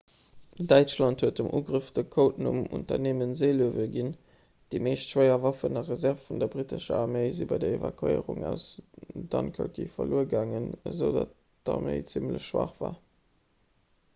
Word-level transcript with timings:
däitschland 0.69 1.23
huet 1.23 1.39
dem 1.39 1.49
ugrëff 1.57 1.89
de 1.97 2.03
codenumm 2.15 2.61
'unternehmen 2.77 3.35
seelöwe' 3.41 3.83
ginn. 3.95 4.09
déi 4.69 4.77
meescht 4.87 5.11
schwéier 5.15 5.35
waffen 5.43 5.77
a 5.81 5.85
reserve 5.91 6.23
vun 6.29 6.41
der 6.45 6.51
brittescher 6.55 6.95
arméi 7.01 7.29
si 7.41 7.47
bei 7.53 7.61
der 7.65 7.77
evakuéierung 7.79 8.43
aus 8.53 8.65
dunkerke 9.35 9.87
verluer 9.99 10.27
gaangen 10.35 10.67
esoudatt 10.95 11.37
d'arméi 11.71 12.01
zimmlech 12.15 12.47
schwaach 12.51 12.75
war 12.87 12.93